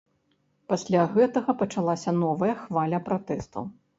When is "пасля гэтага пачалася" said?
0.71-2.15